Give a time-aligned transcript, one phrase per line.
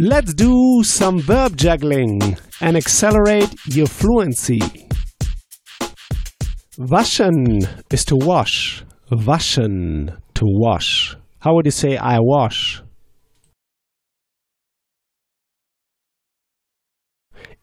[0.00, 4.60] Let's do some verb juggling and accelerate your fluency.
[6.78, 8.84] Waschen is to wash.
[9.10, 11.16] Waschen, to wash.
[11.40, 12.80] How would you say I wash?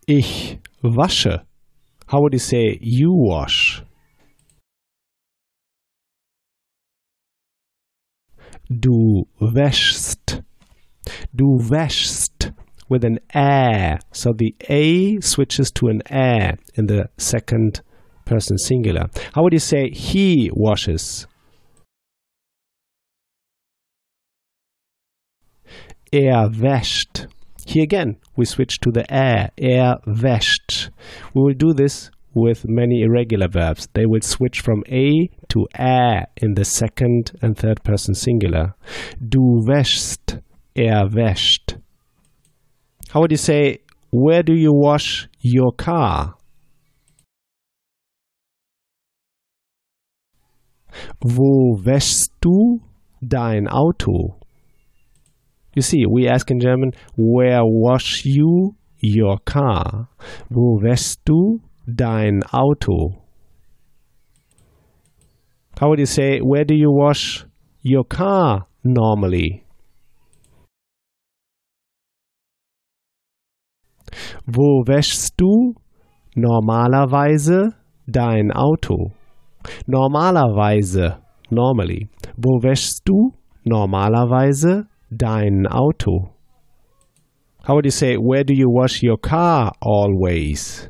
[0.05, 1.45] Ich wasche.
[2.07, 3.81] How would you say you wash?
[8.69, 10.43] Du wäschst.
[11.35, 12.53] Du wäschst
[12.89, 13.99] with an ä.
[14.13, 17.81] So the a switches to an ä in the second
[18.25, 19.09] person singular.
[19.33, 21.27] How would you say he washes?
[26.13, 27.27] Er wäscht.
[27.67, 29.49] Here again, we switch to the ä.
[29.57, 30.89] Er wäscht.
[31.33, 33.87] We will do this with many irregular verbs.
[33.93, 38.75] They will switch from a to ä in the second and third person singular.
[39.19, 40.44] Du wäschst.
[40.77, 41.79] Er wäscht.
[43.13, 43.79] How would you say,
[44.11, 46.35] where do you wash your car?
[51.21, 52.81] Wo wäschst du
[53.21, 54.37] dein Auto?
[55.75, 60.09] You see, we ask in German, where wash you your car?
[60.49, 63.21] Wo wäschst du dein Auto?
[65.79, 67.45] How would you say, where do you wash
[67.81, 69.64] your car normally?
[74.45, 75.75] Wo wäschst du
[76.35, 77.73] normalerweise
[78.07, 79.11] dein Auto?
[79.87, 81.17] Normalerweise,
[81.49, 82.09] normally.
[82.37, 83.31] Wo wäschst du
[83.63, 86.29] normalerweise dein Auto?
[87.67, 90.89] How would you say, where do you wash your car always?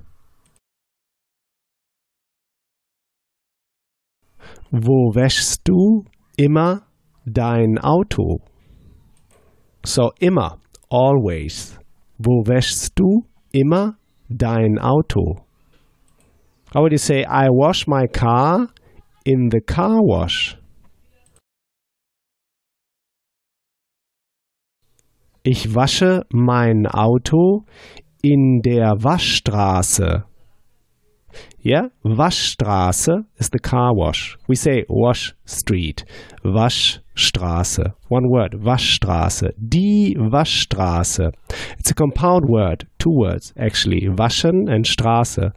[4.71, 6.03] Wo wäschst du
[6.35, 6.81] immer
[7.25, 8.41] dein Auto?
[9.85, 10.57] So immer,
[10.89, 11.79] always.
[12.17, 13.23] Wo wäschst du
[13.55, 13.97] immer
[14.29, 15.45] dein Auto?
[16.73, 18.67] How would you say, I wash my car
[19.23, 20.57] in the car wash?
[25.43, 27.65] Ich wasche mein Auto
[28.21, 30.25] in der Waschstraße.
[31.59, 34.37] Yeah, Waschstraße is the car wash.
[34.47, 36.05] We say wash street,
[36.43, 37.93] Waschstraße.
[38.07, 39.51] One word, Waschstraße.
[39.57, 41.31] Die Waschstraße.
[41.79, 45.51] It's a compound word, two words actually, waschen and Straße.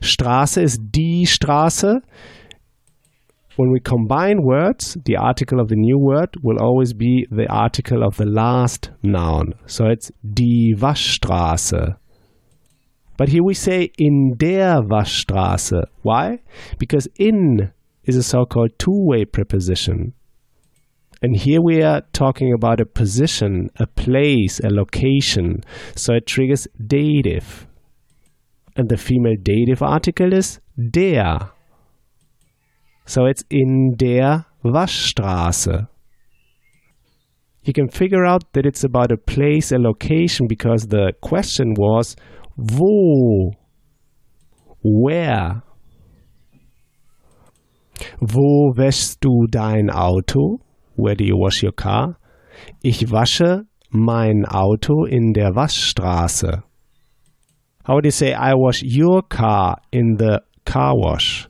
[0.00, 2.00] Straße is die Straße.
[3.56, 8.02] When we combine words, the article of the new word will always be the article
[8.02, 9.54] of the last noun.
[9.66, 11.96] So it's die Waschstraße.
[13.16, 15.82] But here we say in der Waschstraße.
[16.02, 16.38] Why?
[16.78, 17.72] Because in
[18.04, 20.14] is a so called two way preposition.
[21.20, 25.62] And here we are talking about a position, a place, a location.
[25.94, 27.68] So it triggers dative.
[28.74, 30.58] And the female dative article is
[30.90, 31.38] der.
[33.04, 35.86] So it's in der Waschstraße.
[37.62, 42.16] You can figure out that it's about a place, a location, because the question was
[42.64, 43.56] Wo?
[44.84, 45.62] Where?
[48.20, 50.60] Wo wäschst du dein Auto?
[50.96, 52.18] Where do you wash your car?
[52.80, 56.62] Ich wasche mein Auto in der Waschstraße.
[57.84, 61.48] How would you say I wash your car in the car wash?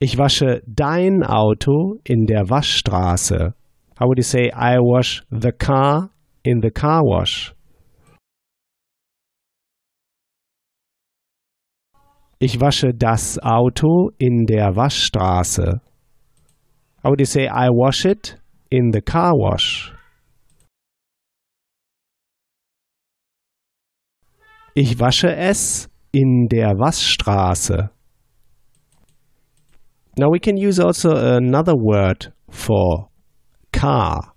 [0.00, 3.54] Ich wasche dein Auto in der Waschstraße.
[4.00, 6.10] How would you say I wash the car
[6.46, 7.52] in the car wash?
[12.38, 15.80] Ich wasche das Auto in der Waschstraße.
[17.02, 18.38] How would you say I wash it
[18.70, 19.92] in the car wash?
[24.74, 27.90] Ich wasche es in der Waschstraße.
[30.18, 33.08] Now we can use also another word for
[33.72, 34.35] car.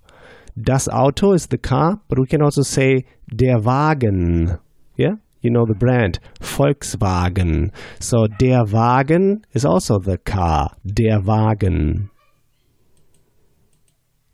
[0.61, 4.57] Das Auto is the car, but we can also say der Wagen.
[4.97, 5.15] Yeah?
[5.41, 7.71] You know the brand Volkswagen.
[7.99, 10.71] So der Wagen is also the car.
[10.83, 12.09] Der Wagen.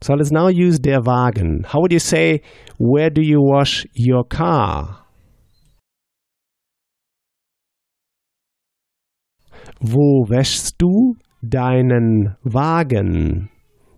[0.01, 1.63] So let's now use der Wagen.
[1.63, 2.41] How would you say,
[2.79, 5.05] where do you wash your car?
[9.79, 13.49] Wo wäschst du deinen Wagen?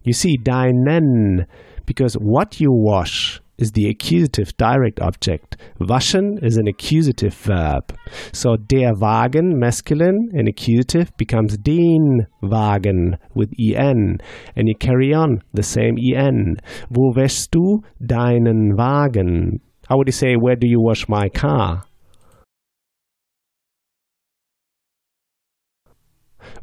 [0.04, 1.46] You see, deinen,
[1.88, 5.58] because what you wash is the accusative direct object.
[5.80, 7.98] Waschen is an accusative verb.
[8.32, 14.20] So der Wagen, masculine, and accusative becomes den Wagen with en.
[14.56, 16.58] And you carry on the same en.
[16.92, 19.62] Wo wäschst du deinen Wagen?
[19.90, 21.86] How would you say, where do you wash my car?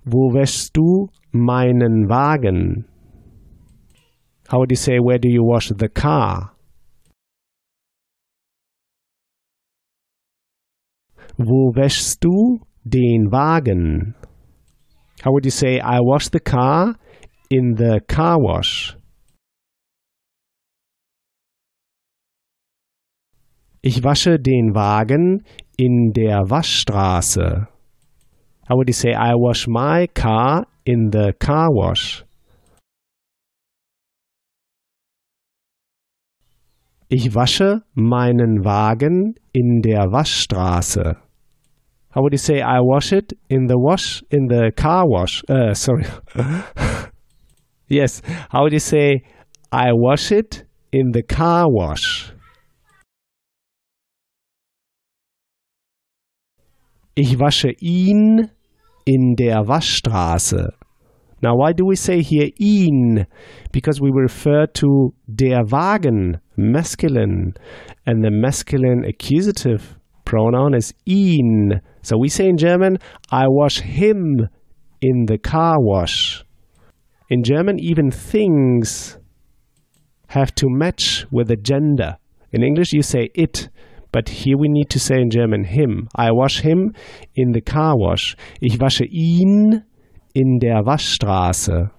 [0.05, 2.85] Wo wäschst du meinen Wagen?
[4.49, 6.53] How would you say, where do you wash the car?
[11.37, 14.15] Wo wäschst du den Wagen?
[15.23, 16.97] How would you say, I wash the car
[17.51, 18.97] in the car wash?
[23.83, 25.45] Ich wasche den Wagen
[25.77, 27.67] in der Waschstraße.
[28.69, 32.25] How would you say, I wash my car in the car wash?
[37.17, 41.17] Ich wasche meinen Wagen in der Waschstraße.
[42.13, 45.45] How would you say I wash it in the wash in the car wash?
[45.49, 46.07] Uh, sorry.
[47.89, 48.21] yes.
[48.51, 49.23] How would you say
[49.71, 52.33] I wash it in the car wash?
[57.15, 58.51] Ich wasche ihn
[59.05, 60.73] in der Waschstraße.
[61.45, 63.27] Now, why do we say here ihn?
[63.71, 67.53] Because we refer to der Wagen, masculine,
[68.07, 69.95] and the masculine accusative
[70.25, 71.83] pronoun is ihn.
[72.01, 72.97] So we say in German,
[73.31, 74.49] I wash him
[75.03, 76.43] in the car wash.
[77.29, 79.19] In German, even things
[80.29, 82.17] have to match with the gender.
[82.53, 83.69] In English, you say it,
[84.13, 86.09] but here we need to say in German him.
[86.17, 86.95] I wash him
[87.35, 88.35] in the car wash.
[88.63, 89.85] Ich wasche ihn
[90.35, 91.91] in der Waschstraße.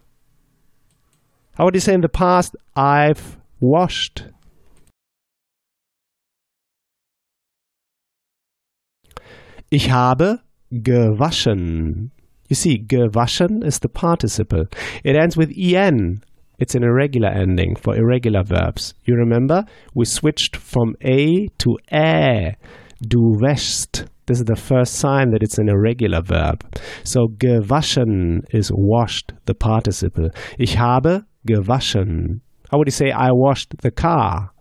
[1.58, 4.30] How would you say in the past, I've washed?
[9.72, 10.40] Ich habe
[10.72, 12.12] gewaschen.
[12.50, 14.68] You see, gewaschen is the participle.
[15.04, 16.22] It ends with en.
[16.60, 18.94] It's an irregular ending for irregular verbs.
[19.06, 19.66] You remember?
[19.94, 22.56] We switched from a to ä.
[23.02, 24.06] Du wäschst.
[24.28, 26.64] This is the first sign that it's an irregular verb.
[27.04, 30.30] So gewaschen is washed, the participle.
[30.58, 32.42] Ich habe gewaschen.
[32.72, 34.52] How would you say I washed the car?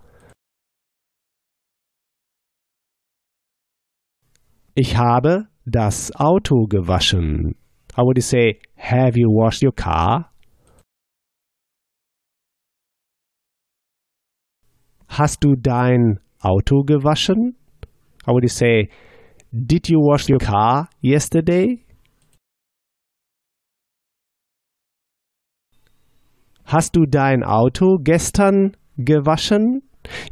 [4.76, 7.54] Ich habe das Auto gewaschen.
[7.94, 10.30] How would you say have you washed your car?
[15.08, 17.54] Hast du dein Auto gewaschen?
[18.26, 18.90] How would you say
[19.54, 21.84] did you wash your car yesterday?
[26.64, 29.82] Hast du dein Auto gestern gewaschen?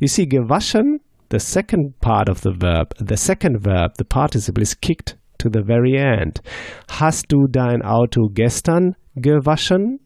[0.01, 0.99] You see, gewaschen,
[1.29, 5.63] the second part of the verb, the second verb, the participle is kicked to the
[5.63, 6.41] very end.
[6.89, 9.99] Hast du dein Auto gestern gewaschen?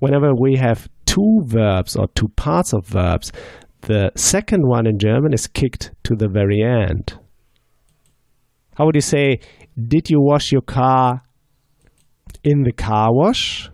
[0.00, 3.32] Whenever we have two verbs or two parts of verbs,
[3.82, 7.21] the second one in German is kicked to the very end.
[8.76, 9.40] How would you say,
[9.76, 11.22] did you wash your car
[12.42, 13.70] in the car wash?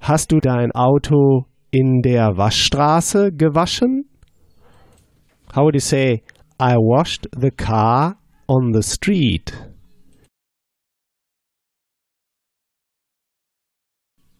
[0.00, 4.04] Hast du dein Auto in der Waschstraße gewaschen?
[5.54, 6.22] How would you say,
[6.58, 8.16] I washed the car
[8.48, 9.52] on the street?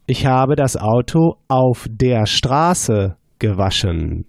[0.06, 4.26] Ich habe das Auto auf der Straße gewaschen.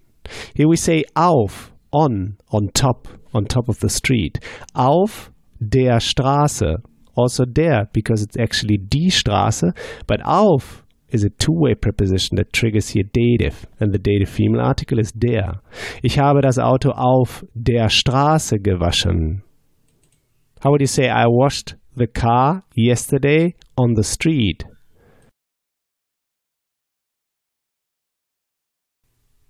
[0.54, 4.38] Here we say auf, on, on top, on top of the street.
[4.74, 5.30] Auf
[5.60, 6.82] der Straße.
[7.14, 9.72] Also der, because it's actually die Straße,
[10.06, 14.98] but auf is a two-way preposition that triggers here dative, and the dative female article
[14.98, 15.62] is der.
[16.02, 19.42] Ich habe das Auto auf der Straße gewaschen.
[20.62, 24.64] How would you say I washed the car yesterday on the street?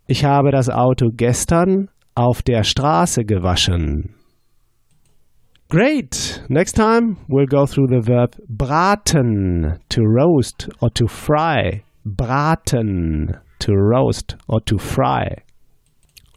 [0.09, 4.15] Ich habe das Auto gestern auf der Straße gewaschen.
[5.69, 6.45] Great!
[6.49, 11.83] Next time we'll go through the verb braten, to roast or to fry.
[12.05, 15.43] Braten, to roast or to fry.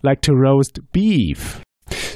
[0.02, 1.62] Like to roast beef.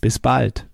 [0.00, 0.69] Bis bald.